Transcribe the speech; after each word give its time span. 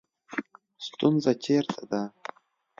ستونزه 0.85 1.31
چېرته 1.43 1.81
ده 1.89 2.01